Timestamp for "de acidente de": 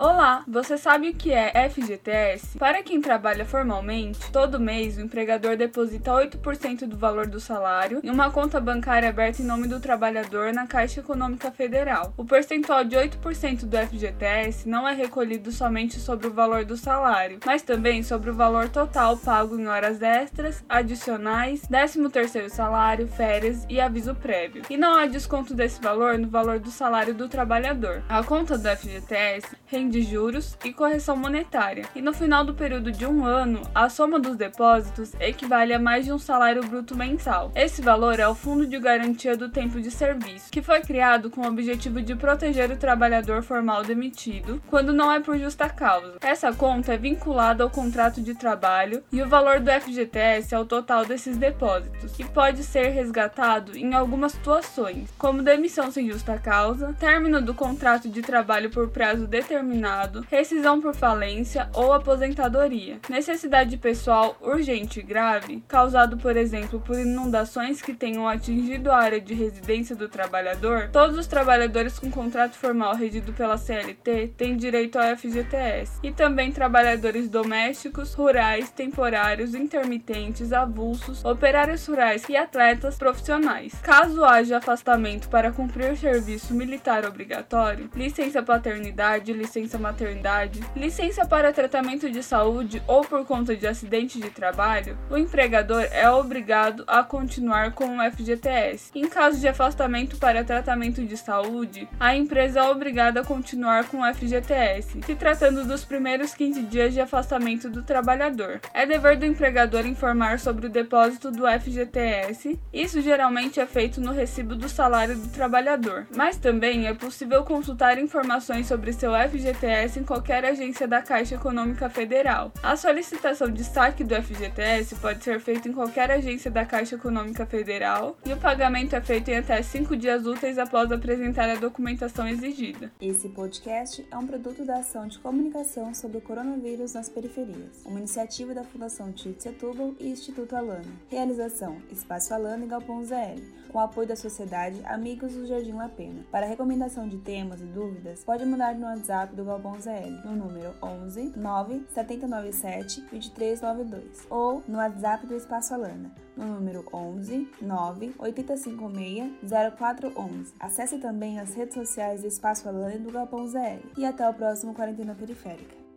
93.54-94.30